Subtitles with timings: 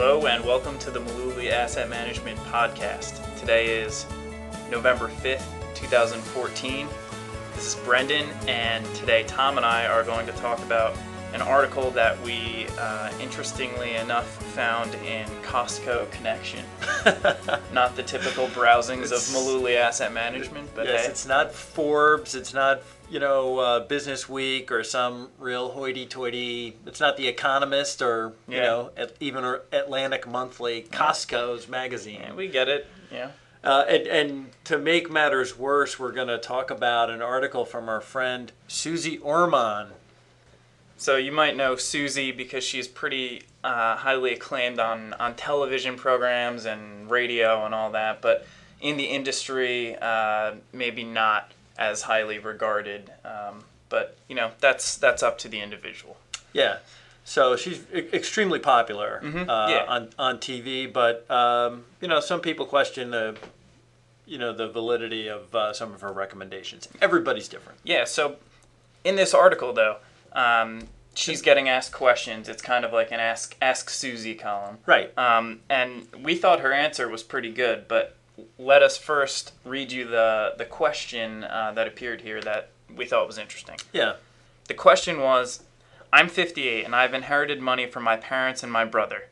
[0.00, 3.36] Hello and welcome to the Mullooly Asset Management Podcast.
[3.36, 4.06] Today is
[4.70, 5.42] November 5th,
[5.74, 6.86] 2014.
[7.56, 10.96] This is Brendan, and today Tom and I are going to talk about
[11.34, 16.64] an article that we, uh, interestingly enough, found in Costco Connection.
[17.72, 22.34] not the typical browsings of Mullooly Asset Management, but yes, hey, it's not Forbes.
[22.34, 26.76] It's not you know uh, Business Week or some real hoity-toity.
[26.86, 30.86] It's not The Economist or you know at, even Atlantic Monthly.
[30.90, 32.20] Costco's magazine.
[32.22, 32.86] yeah, we get it.
[33.12, 33.30] Yeah.
[33.64, 37.88] Uh, and, and to make matters worse, we're going to talk about an article from
[37.88, 39.88] our friend Suze Orman.
[40.98, 46.66] So you might know Suze because she's pretty uh, highly acclaimed on, on television programs
[46.66, 48.46] and radio and all that, but
[48.80, 53.10] in the industry, uh, maybe not as highly regarded.
[53.24, 56.16] Um, but you know, that's that's up to the individual.
[56.52, 56.78] Yeah.
[57.24, 59.84] So she's extremely popular Mhm, uh, yeah.
[59.86, 63.36] on on TV, but um, you know some people question the
[64.26, 66.88] you know the validity of uh, some of her recommendations.
[67.00, 67.78] Everybody's different.
[67.84, 68.04] Yeah.
[68.04, 68.36] So
[69.04, 69.96] in this article, though,
[70.32, 72.48] um, she's getting asked questions.
[72.48, 74.78] It's kind of like an ask ask Suze column.
[74.86, 75.16] Right.
[75.18, 78.16] Um, and we thought her answer was pretty good, but
[78.58, 83.26] let us first read you the, the question uh, that appeared here that we thought
[83.26, 83.76] was interesting.
[83.92, 84.14] Yeah.
[84.68, 85.64] The question was
[86.12, 89.28] I'm 58 and I've inherited money from my parents and my brother.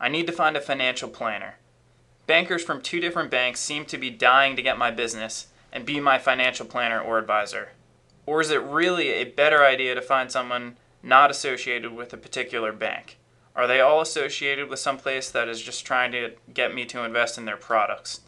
[0.00, 1.56] I need to find a financial planner.
[2.26, 5.98] Bankers from two different banks seem to be dying to get my business and be
[5.98, 7.70] my financial planner or advisor.
[8.28, 12.74] Or is it really a better idea to find someone not associated with a particular
[12.74, 13.16] bank?
[13.56, 17.04] Are they all associated with some place that is just trying to get me to
[17.04, 18.20] invest in their products?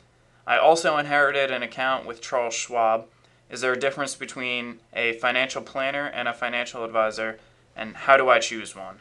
[0.47, 3.09] I also inherited an account with Charles Schwab.
[3.51, 7.39] Is there a difference between a financial planner and a financial advisor,
[7.77, 9.01] and how do I choose one?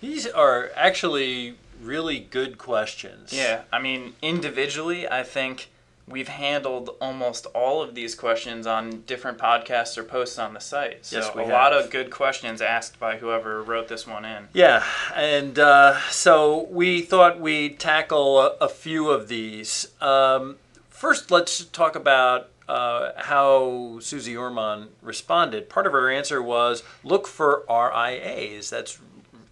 [0.00, 3.32] These are actually really good questions.
[3.32, 5.68] Yeah, I mean, individually, I think
[6.06, 11.06] we've handled almost all of these questions on different podcasts or posts on the site.
[11.06, 14.48] So Yes, we a lot of good questions asked by whoever wrote this one in.
[14.52, 19.88] Yeah, and uh, so we thought we'd tackle a, a few of these.
[20.00, 20.56] Um,
[20.88, 25.68] first, let's talk about uh, how Suze Orman responded.
[25.68, 28.70] Part of her answer was look for RIAs.
[28.70, 28.98] That's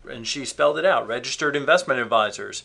[0.09, 2.65] and she spelled it out: registered investment advisors,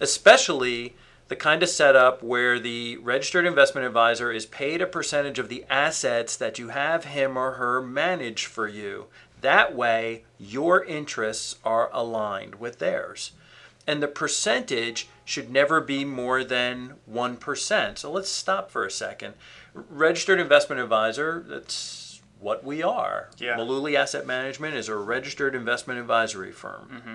[0.00, 0.94] especially
[1.28, 5.64] the kind of setup where the registered investment advisor is paid a percentage of the
[5.68, 9.06] assets that you have him or her manage for you.
[9.40, 13.32] That way, your interests are aligned with theirs.
[13.86, 17.98] And the percentage should never be more than 1%.
[17.98, 19.34] So let's stop for a second.
[19.74, 23.30] Registered investment advisor, that's what we are.
[23.38, 23.56] Yeah.
[23.56, 26.90] Mullooly Asset Management is a registered investment advisory firm.
[26.92, 27.14] Mm-hmm.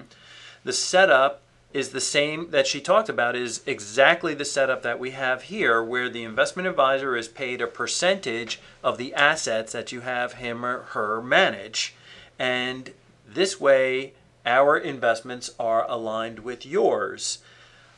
[0.63, 1.41] The setup
[1.73, 5.81] is the same that she talked about is exactly the setup that we have here
[5.81, 10.65] where the investment advisor is paid a percentage of the assets that you have him
[10.65, 11.95] or her manage.
[12.37, 12.93] And
[13.27, 14.13] this way
[14.45, 17.39] our investments are aligned with yours.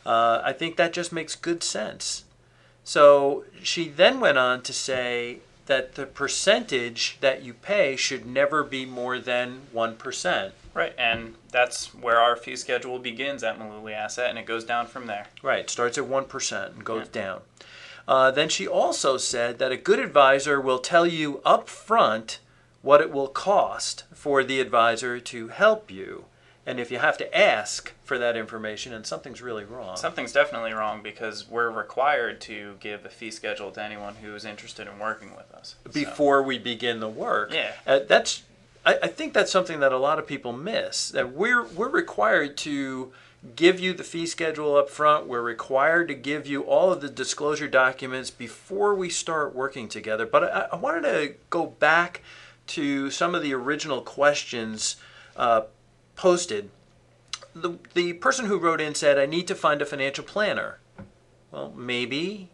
[0.05, 2.25] Uh, i think that just makes good sense.
[2.83, 8.63] So she then went on to say that the percentage that you pay should never
[8.63, 14.29] be more than 1% Right, and that's where our fee schedule begins at Mullooly Asset,
[14.29, 15.27] and it goes down from there.
[15.41, 17.41] Right, starts at 1% and goes down.
[18.07, 22.39] Uh, then she also said that a good advisor will tell you up front
[22.81, 26.25] what it will cost for the advisor to help you.
[26.65, 29.97] And if you have to ask for that information, and something's really wrong.
[29.97, 34.45] Something's definitely wrong because we're required to give a fee schedule to anyone who is
[34.45, 35.75] interested in working with us.
[35.85, 37.53] So- before we begin the work.
[37.53, 37.73] Yeah.
[37.85, 38.43] Uh, that's
[38.85, 41.09] I, I think that's something that a lot of people miss.
[41.09, 43.11] That we're we're required to
[43.55, 45.27] give you the fee schedule up front.
[45.27, 50.25] We're required to give you all of the disclosure documents before we start working together.
[50.25, 52.21] But I, I wanted to go back
[52.67, 54.95] to some of the original questions
[55.35, 55.63] uh,
[56.15, 56.69] posted.
[57.53, 60.79] The, the person who wrote in said, I need to find a financial planner.
[61.51, 62.49] Well, maybe,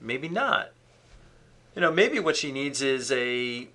[0.00, 0.70] maybe not.
[1.74, 3.68] You know, maybe what she needs is a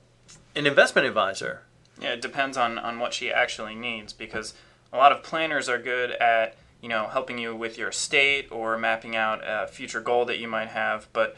[0.56, 1.64] an investment advisor.
[2.00, 4.54] Yeah, it depends on, on what she actually needs because
[4.94, 8.78] a lot of planners are good at, you know, helping you with your estate or
[8.78, 11.36] mapping out a future goal that you might have, but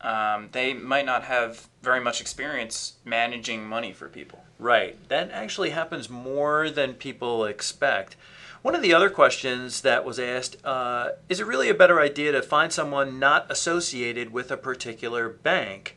[0.00, 4.42] um, they might not have very much experience managing money for people.
[4.58, 4.96] Right.
[5.08, 8.16] That actually happens more than people expect.
[8.62, 12.32] One of the other questions that was asked uh, is it really a better idea
[12.32, 15.96] to find someone not associated with a particular bank?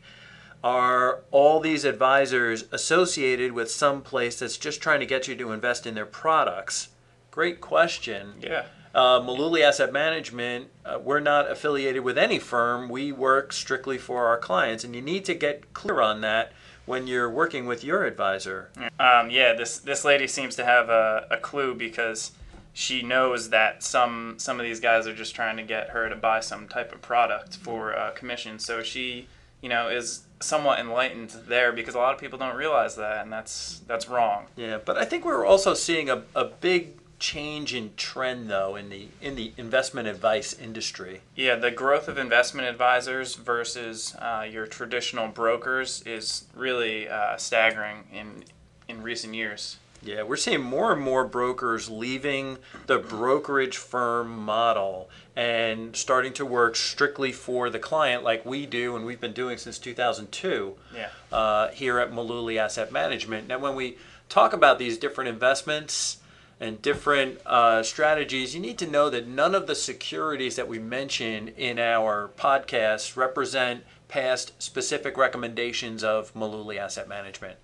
[0.64, 5.52] Are all these advisors associated with some place that's just trying to get you to
[5.52, 6.88] invest in their products?
[7.30, 8.32] Great question.
[8.40, 8.64] Yeah.
[8.94, 12.88] Uh, Mullooly Asset Management, uh, we're not affiliated with any firm.
[12.88, 16.52] We work strictly for our clients, and you need to get clear on that
[16.86, 18.70] when you're working with your advisor.
[18.98, 22.32] Um, yeah, this this lady seems to have a, a clue because
[22.72, 26.16] she knows that some some of these guys are just trying to get her to
[26.16, 28.58] buy some type of product for uh, commission.
[28.58, 29.26] So she,
[29.64, 33.32] you know, is somewhat enlightened there because a lot of people don't realize that, and
[33.32, 34.44] that's that's wrong.
[34.56, 38.90] Yeah, but I think we're also seeing a, a big change in trend though in
[38.90, 41.22] the in the investment advice industry.
[41.34, 48.04] Yeah, the growth of investment advisors versus uh, your traditional brokers is really uh, staggering
[48.12, 48.44] in
[48.86, 49.78] in recent years.
[50.04, 56.44] Yeah, we're seeing more and more brokers leaving the brokerage firm model and starting to
[56.44, 61.08] work strictly for the client, like we do, and we've been doing since 2002 Yeah.
[61.32, 63.48] uh, here at Mullooly Asset Management.
[63.48, 63.96] Now, when we
[64.28, 66.18] talk about these different investments
[66.60, 70.78] and different uh, strategies, you need to know that none of the securities that we
[70.78, 77.58] mention in our podcast represent past specific recommendations of Mullooly Asset Management.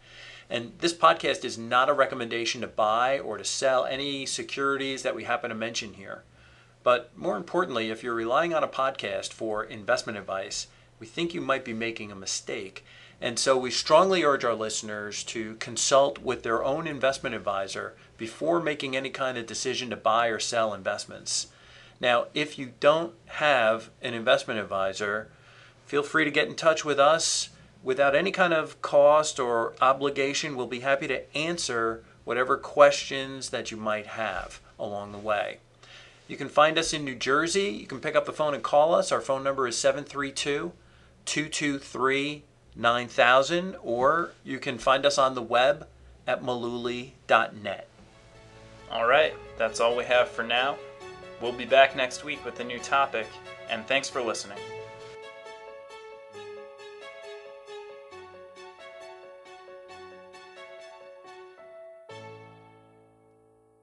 [0.50, 5.14] And this podcast is not a recommendation to buy or to sell any securities that
[5.14, 6.24] we happen to mention here.
[6.82, 10.66] But more importantly, if you're relying on a podcast for investment advice,
[10.98, 12.84] we think you might be making a mistake.
[13.20, 18.60] And so we strongly urge our listeners to consult with their own investment advisor before
[18.60, 21.46] making any kind of decision to buy or sell investments.
[22.00, 25.30] Now, if you don't have an investment advisor,
[25.84, 27.50] feel free to get in touch with us
[27.82, 30.56] without any kind of cost or obligation.
[30.56, 35.58] We'll be happy to answer whatever questions that you might have along the way.
[36.28, 37.70] You can find us in New Jersey.
[37.70, 39.10] You can pick up the phone and call us.
[39.10, 40.72] Our phone number is 732
[41.24, 42.44] 223
[42.76, 45.88] 9000, or you can find us on the web
[46.26, 47.88] at mullooly.net.
[48.90, 50.76] All right, that's all we have for now.
[51.40, 53.26] We'll be back next week with a new topic,
[53.68, 54.58] and thanks for listening.